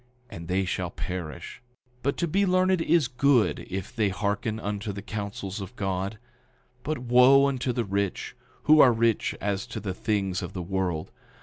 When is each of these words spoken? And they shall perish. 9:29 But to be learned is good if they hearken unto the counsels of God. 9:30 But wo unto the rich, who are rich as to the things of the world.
And 0.31 0.47
they 0.47 0.65
shall 0.65 0.89
perish. 0.89 1.61
9:29 1.97 1.97
But 2.01 2.17
to 2.17 2.27
be 2.27 2.43
learned 2.47 2.81
is 2.81 3.07
good 3.07 3.59
if 3.69 3.95
they 3.95 4.09
hearken 4.09 4.59
unto 4.59 4.91
the 4.91 5.03
counsels 5.03 5.61
of 5.61 5.75
God. 5.75 6.13
9:30 6.79 6.81
But 6.81 6.97
wo 6.97 7.45
unto 7.47 7.71
the 7.71 7.85
rich, 7.85 8.35
who 8.63 8.79
are 8.79 8.91
rich 8.93 9.35
as 9.39 9.67
to 9.67 9.79
the 9.79 9.93
things 9.93 10.41
of 10.41 10.53
the 10.53 10.63
world. 10.63 11.11